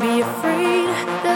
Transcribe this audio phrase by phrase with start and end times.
[0.00, 1.27] be afraid.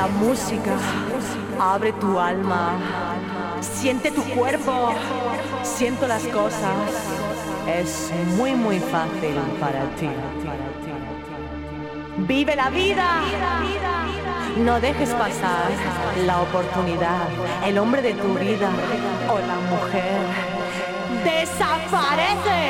[0.00, 0.76] La música,
[1.58, 2.72] abre tu alma,
[3.60, 4.94] siente tu cuerpo,
[5.62, 6.78] siento las cosas.
[7.68, 10.08] Es muy muy fácil para ti.
[12.16, 13.08] Vive la vida.
[14.56, 15.68] No dejes pasar
[16.24, 17.26] la oportunidad,
[17.66, 18.70] el hombre de tu vida
[19.34, 20.20] o la mujer.
[21.24, 22.60] Desaparece.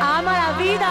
[0.00, 0.90] Ama la vida.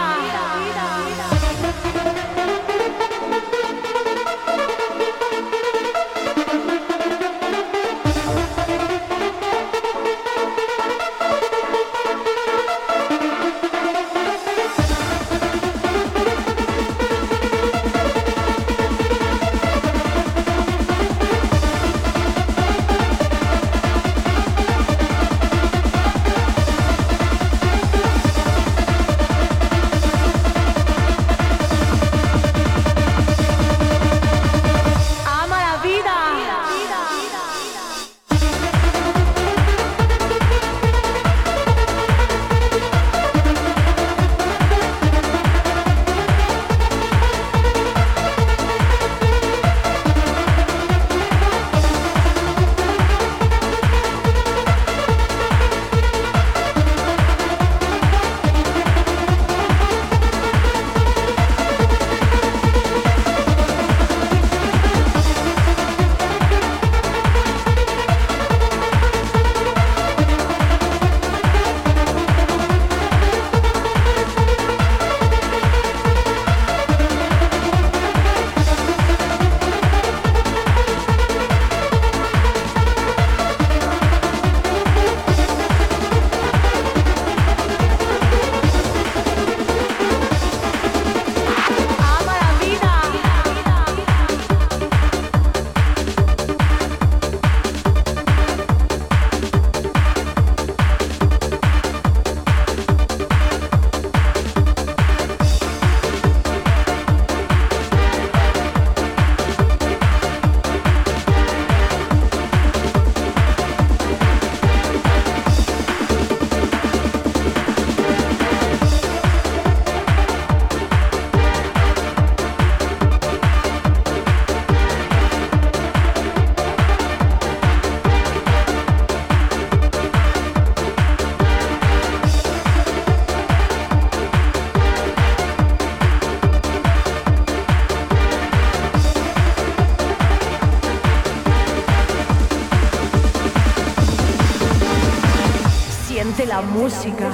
[146.62, 147.30] Música,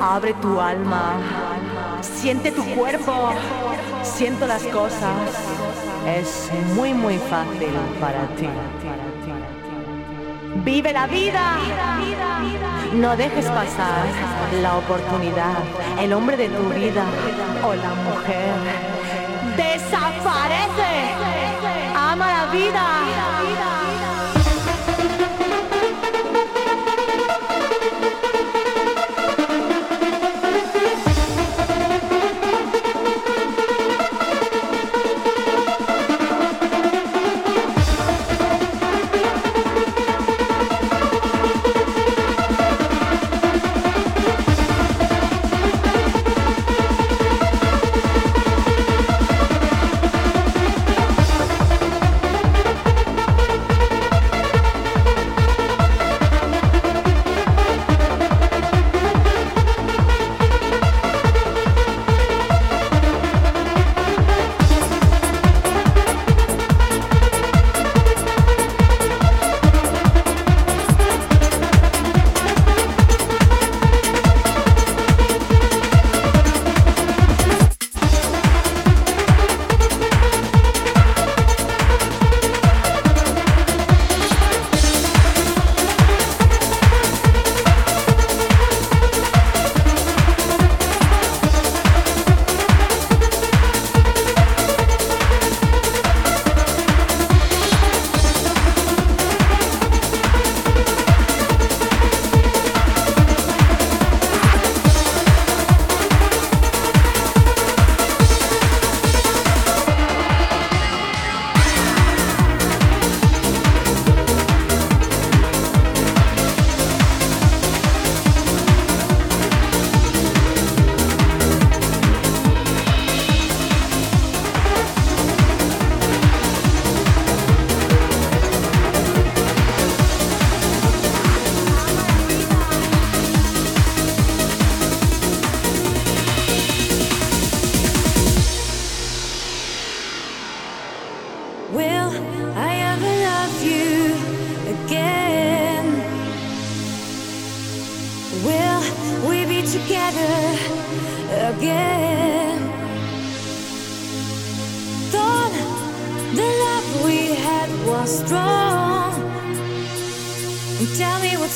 [0.00, 1.14] abre tu alma,
[2.00, 3.32] siente tu cuerpo,
[4.02, 5.16] siento las cosas.
[6.06, 8.48] Es muy muy fácil para ti.
[10.64, 11.56] Vive la vida.
[12.94, 14.06] No dejes pasar
[14.62, 15.58] la oportunidad,
[16.00, 17.04] el hombre de tu vida
[17.64, 18.54] o la mujer.
[19.56, 20.92] Desaparece.
[21.96, 23.15] Ama la vida.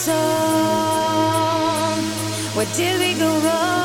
[0.01, 0.17] song.
[2.57, 3.80] Where did we go wrong?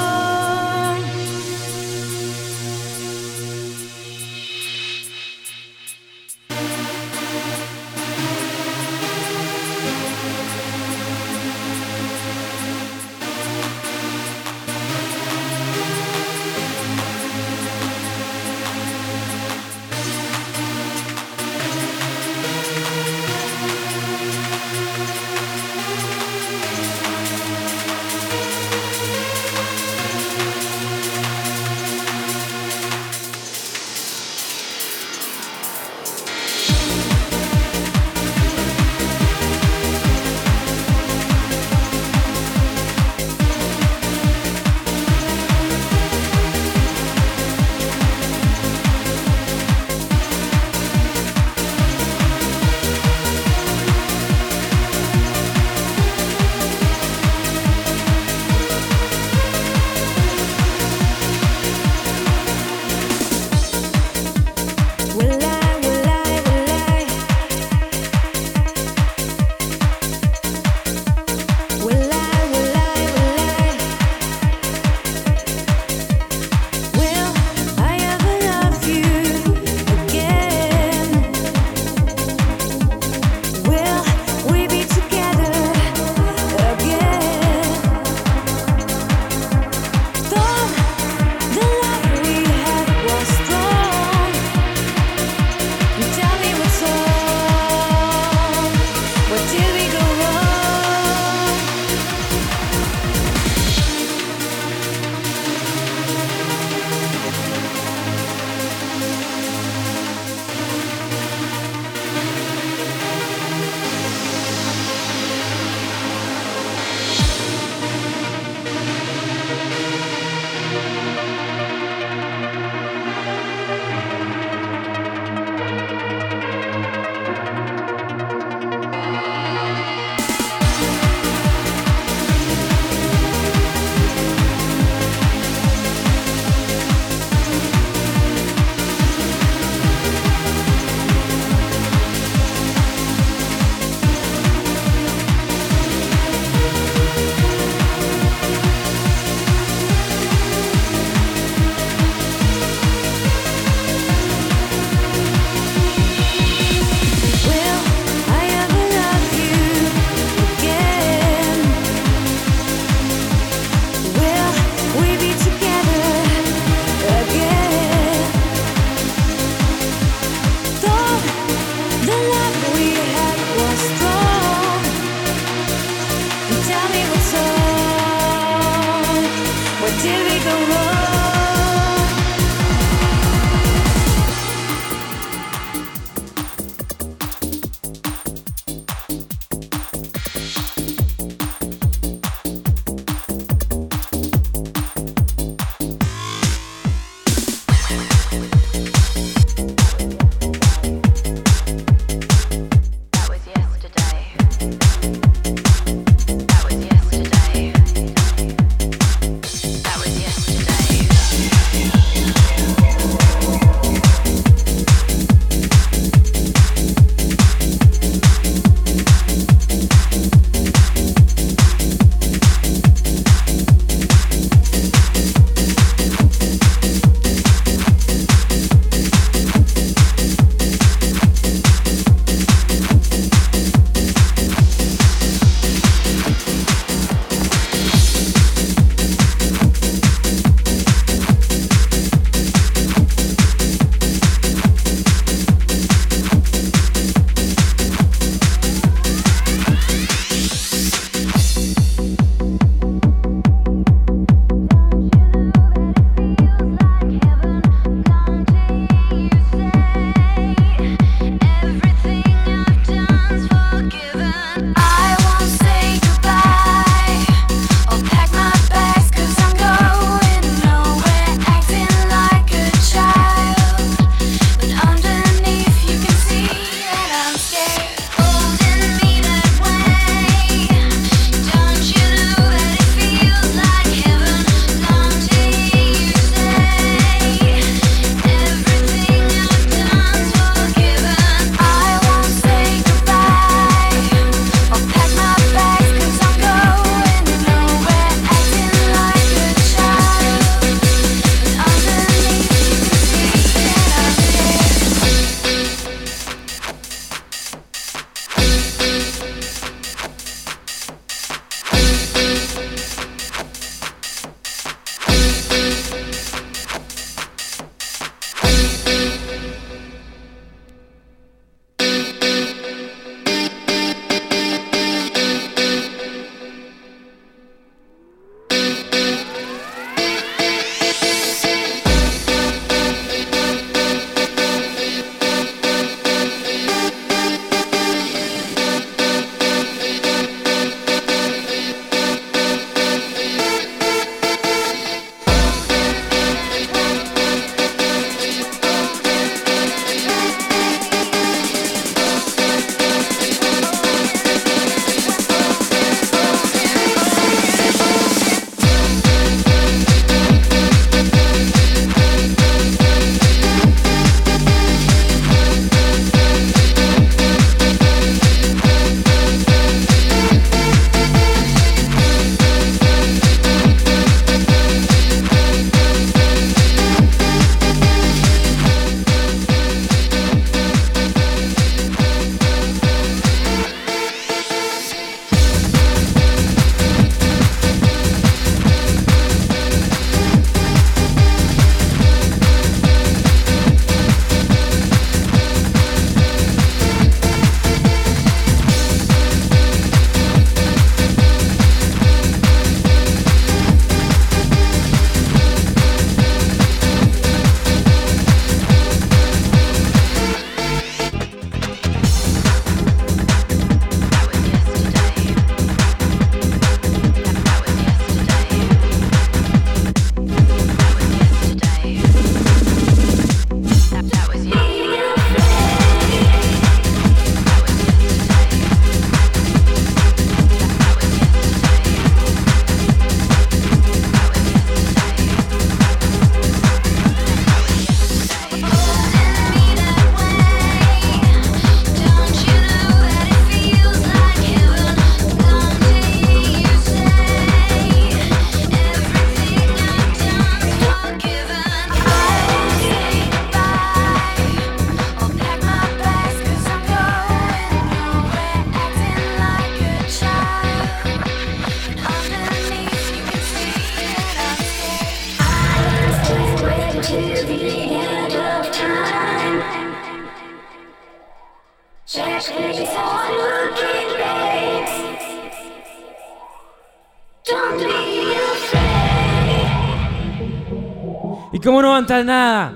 [481.65, 482.75] Y como no antes nada,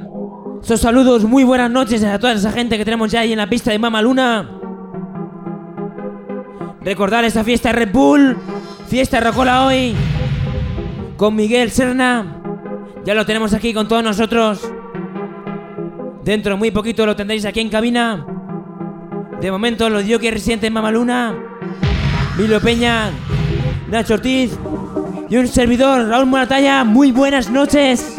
[0.63, 3.47] esos saludos, muy buenas noches a toda esa gente que tenemos ya ahí en la
[3.47, 4.49] pista de Mama Luna.
[6.81, 8.35] Recordar esta fiesta Red Bull,
[8.87, 9.93] fiesta Rocola hoy,
[11.17, 12.41] con Miguel Serna.
[13.05, 14.67] Ya lo tenemos aquí con todos nosotros.
[16.23, 18.25] Dentro muy poquito lo tendréis aquí en cabina.
[19.39, 21.37] De momento los que residentes en Mamaluna,
[22.39, 23.11] Milo Peña,
[23.87, 24.57] Nacho Ortiz
[25.29, 26.83] y un servidor, Raúl Moratalla.
[26.83, 28.17] Muy buenas noches.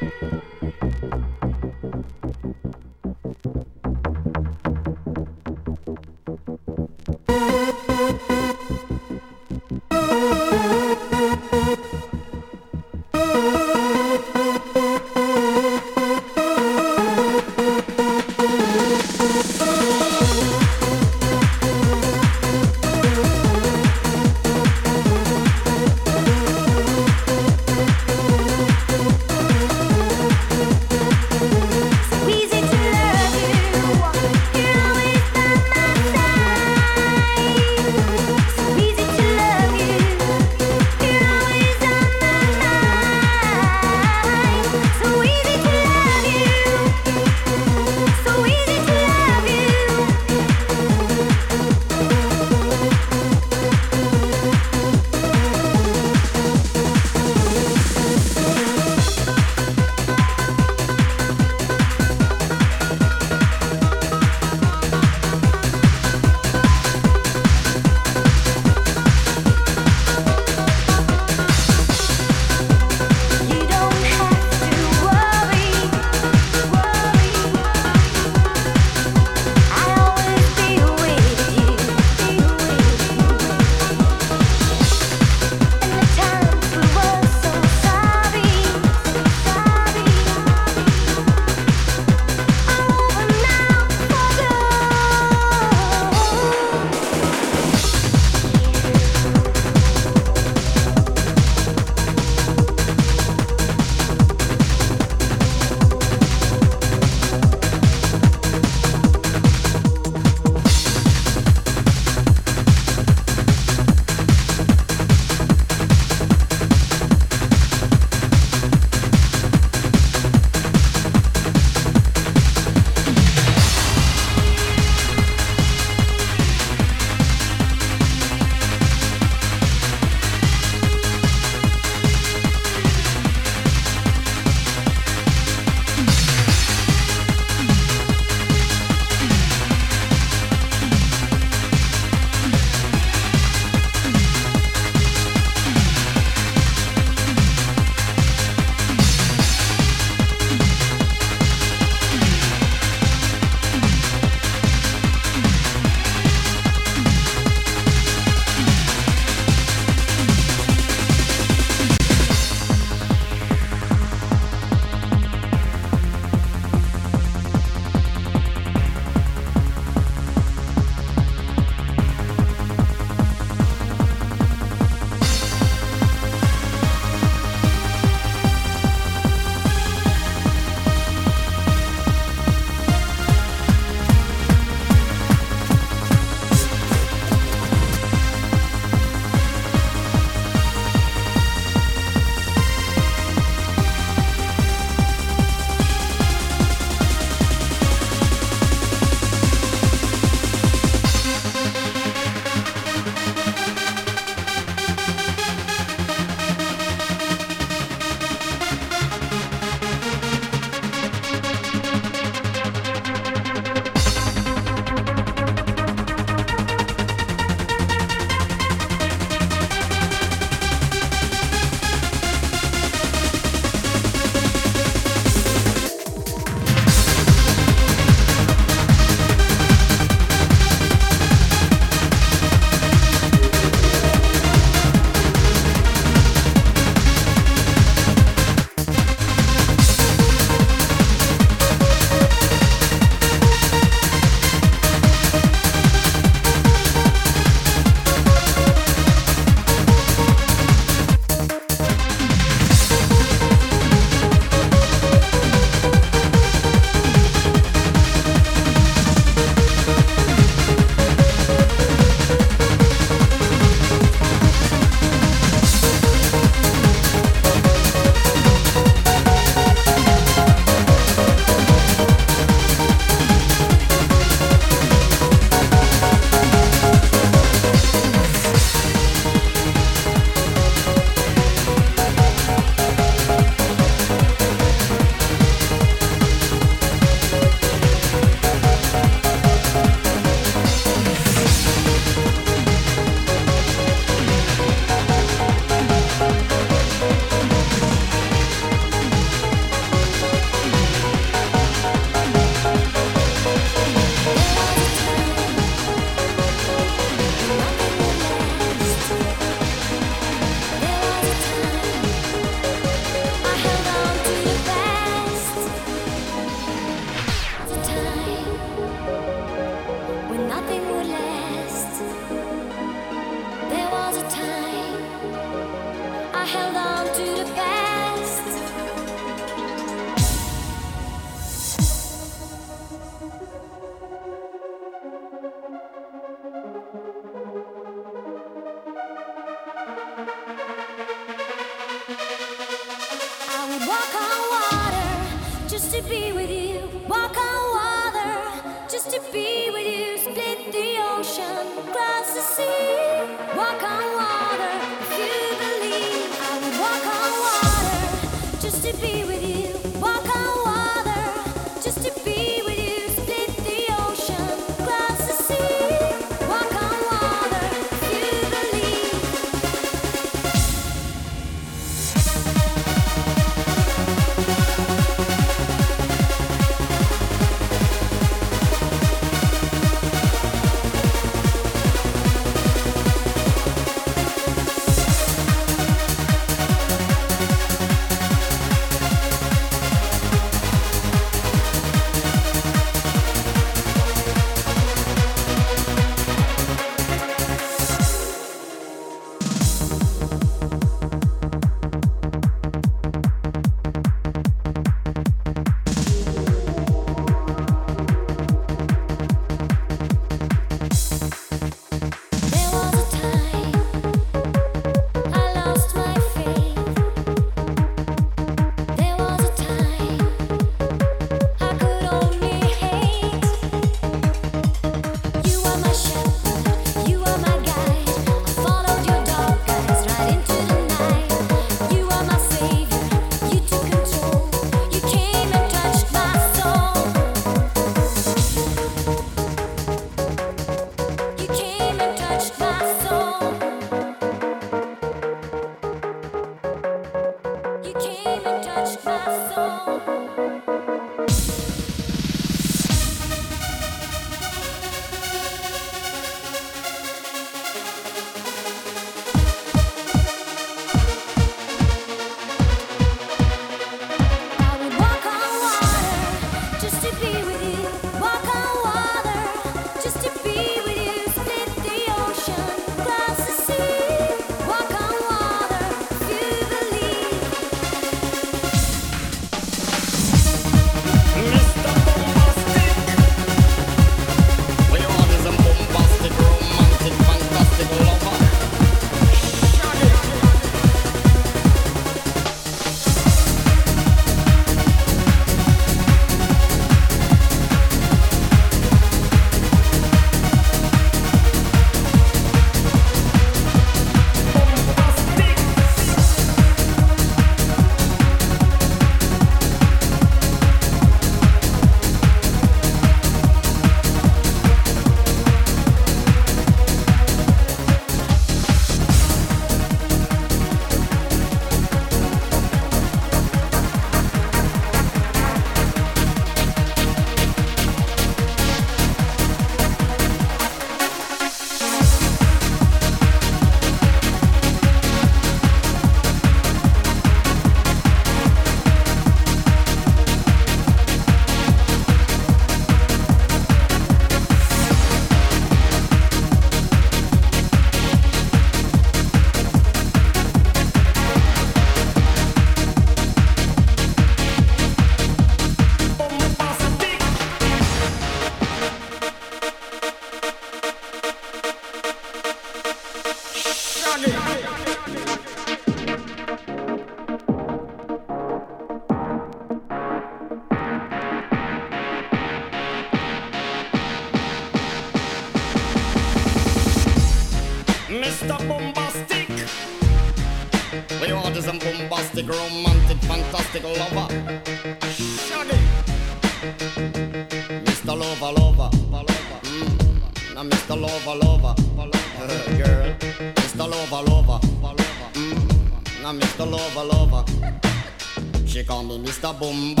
[599.61, 600.00] boom, boom.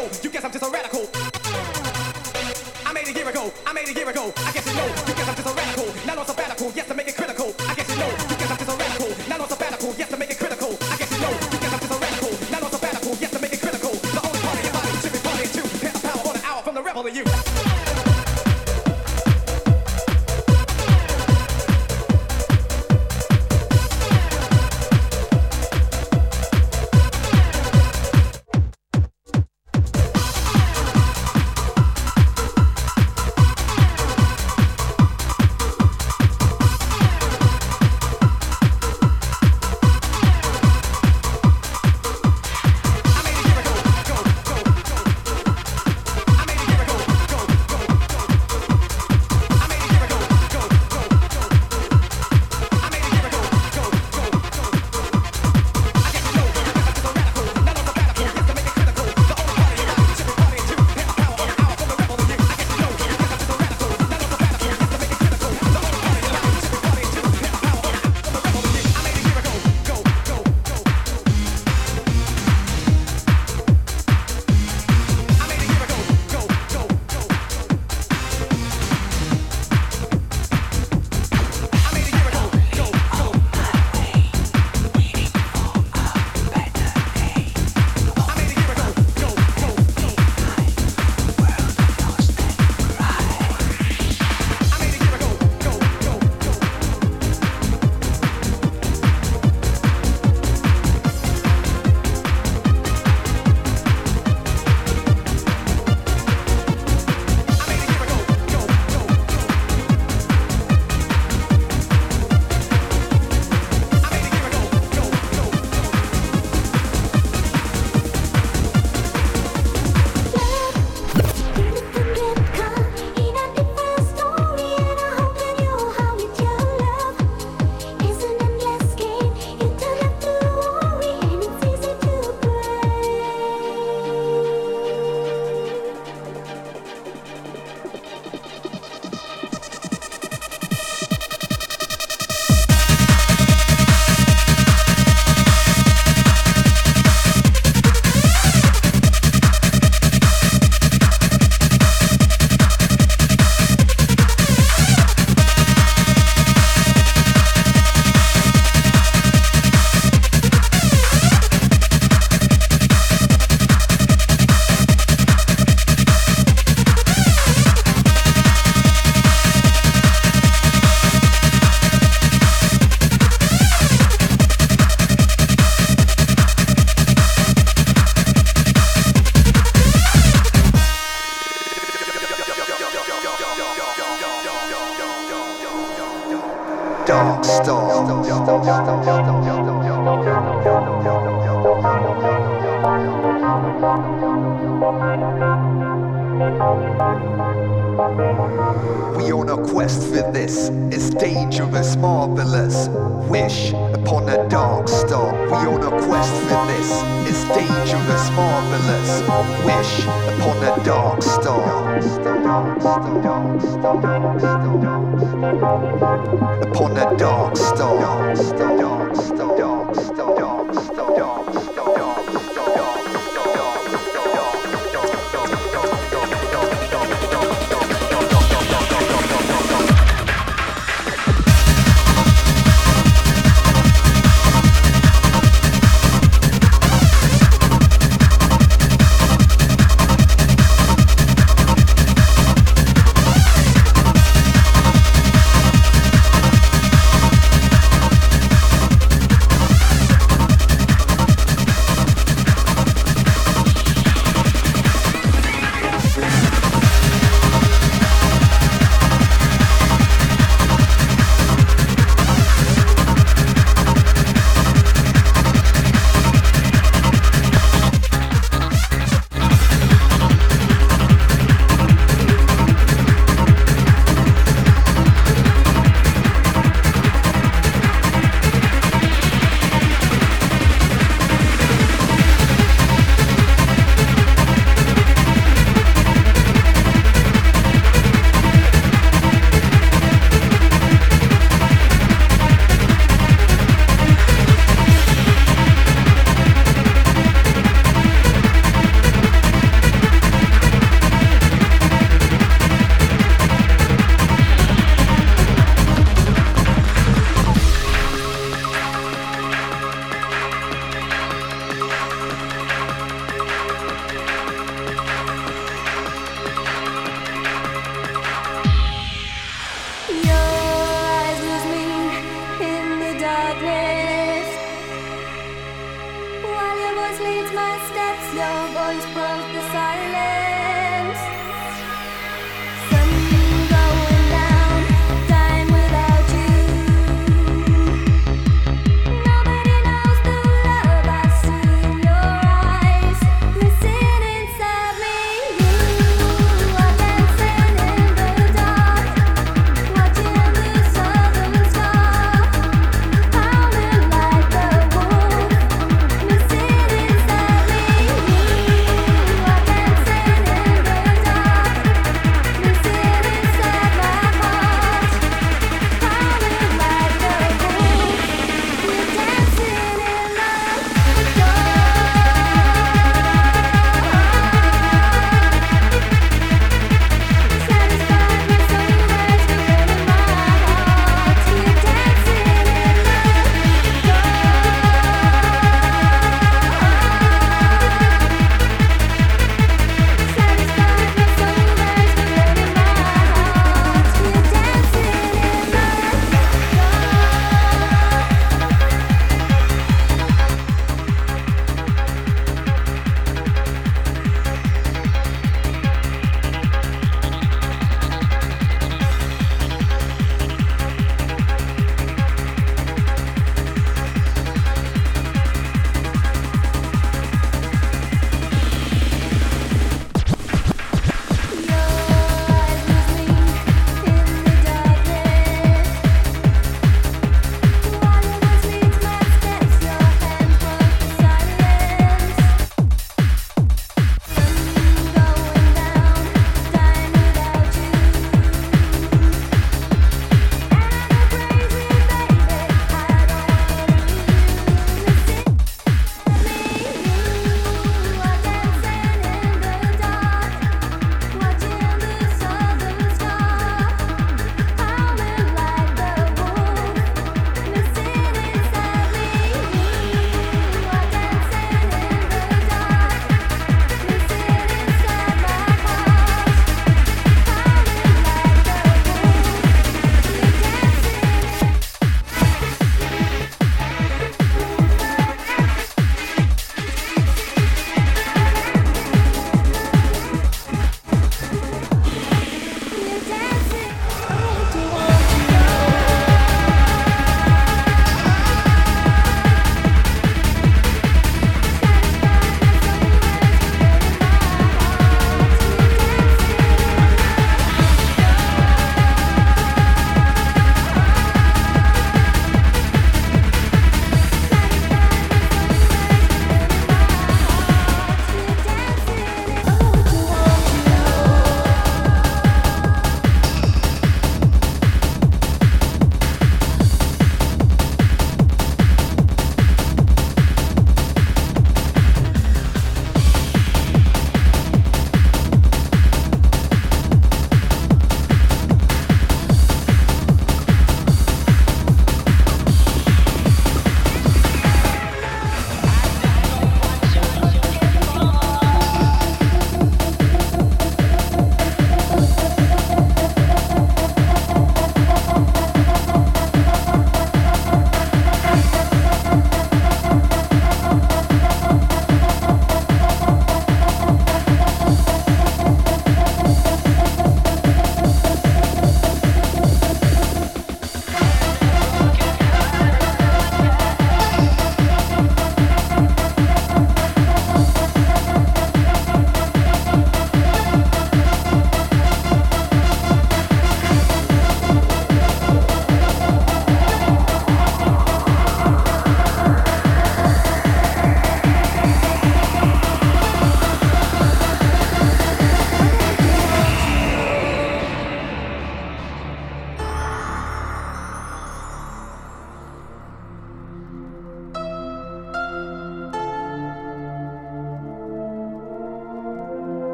[0.00, 0.59] yo, you guess I'm just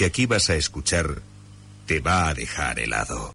[0.00, 1.20] que aquí vas a escuchar
[1.84, 3.34] te va a dejar helado.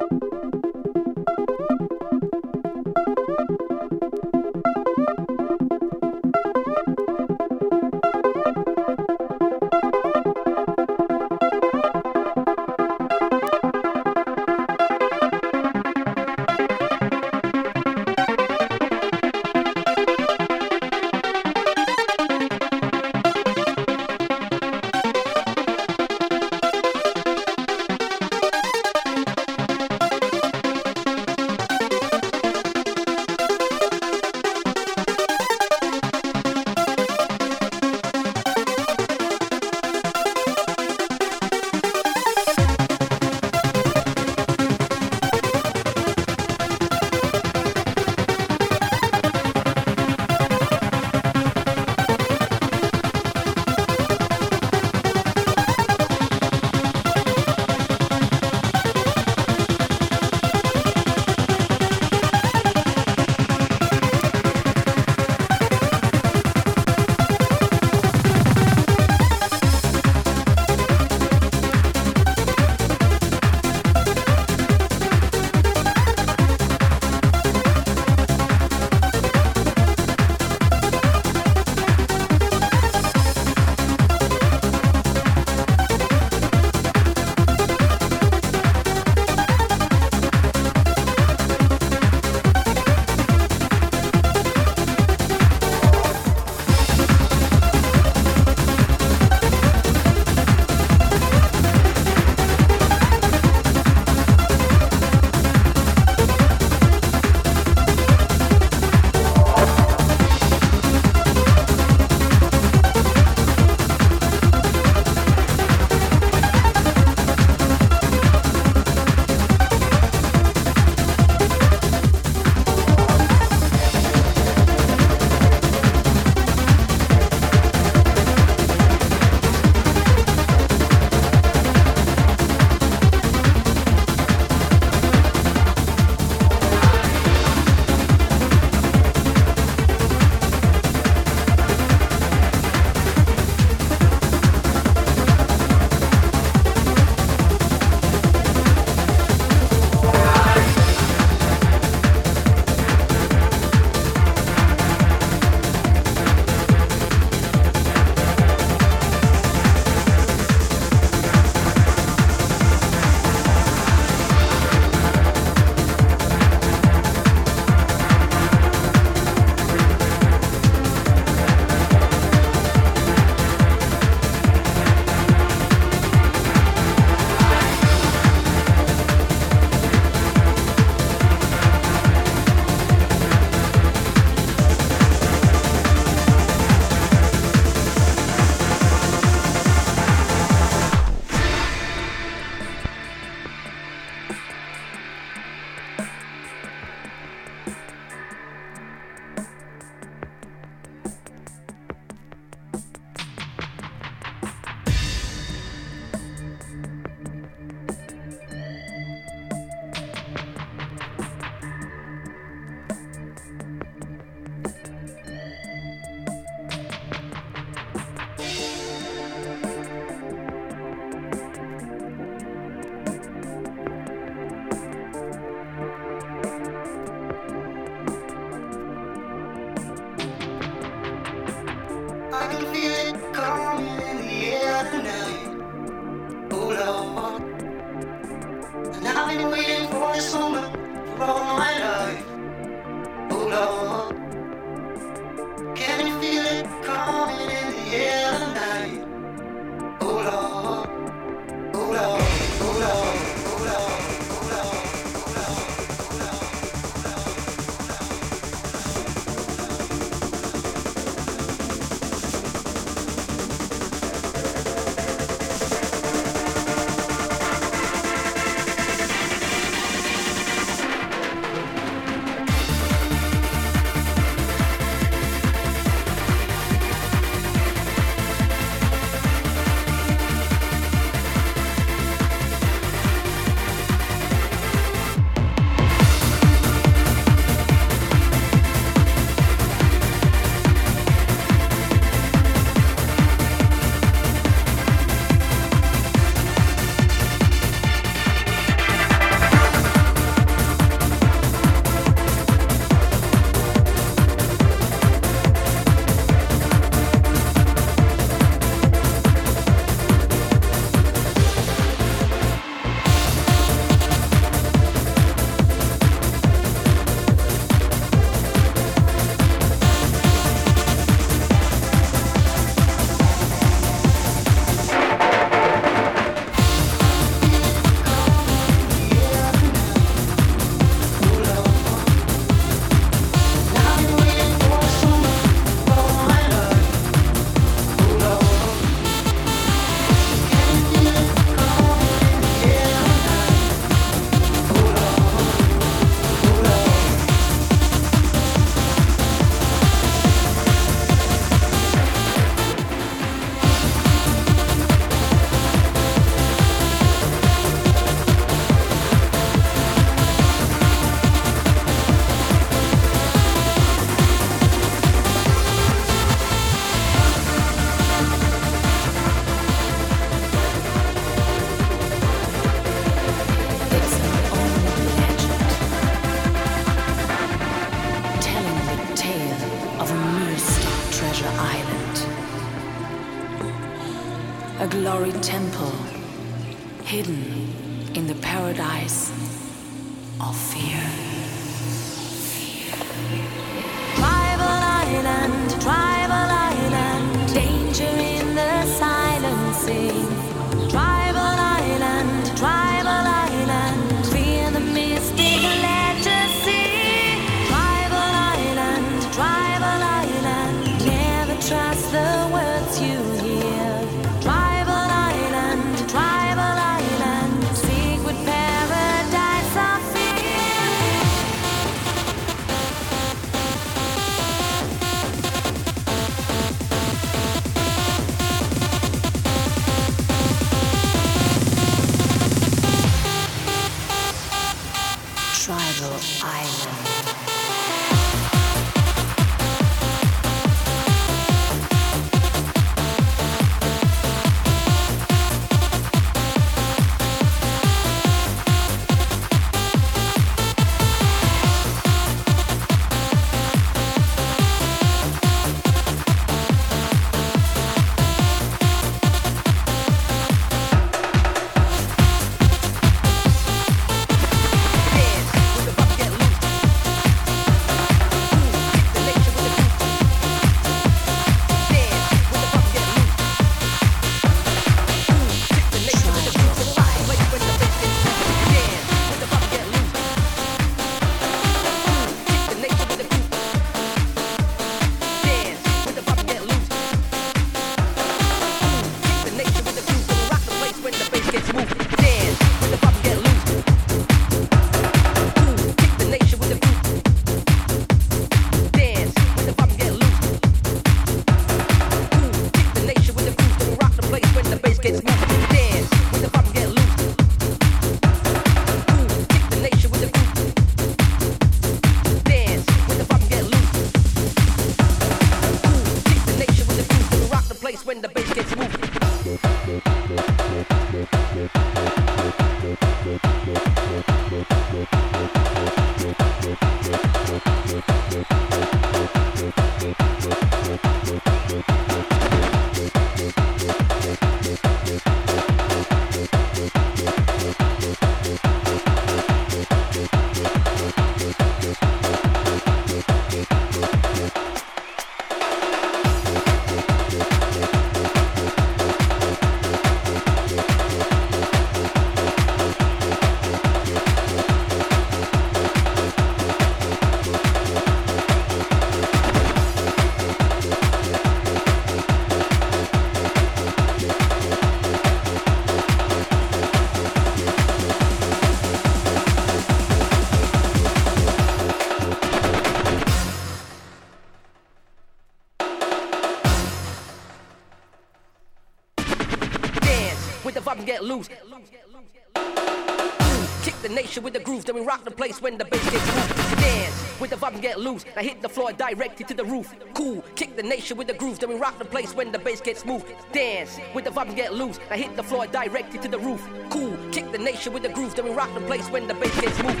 [584.10, 586.80] Nation with the groove, then we rock the place when the bass gets moved.
[586.80, 588.24] Dance with the vibe and get loose.
[588.36, 589.94] I hit the floor directly to the roof.
[590.14, 590.42] Cool.
[590.56, 593.04] Kick the nation with the groove, then we rock the place when the bass gets
[593.04, 593.26] moved.
[593.52, 594.98] Dance with the vibe and get loose.
[595.10, 596.66] I hit the floor directly to the roof.
[596.90, 597.16] Cool.
[597.32, 599.82] Kick the nation with the groove, then we rock the place when the bass gets
[599.82, 600.00] moved.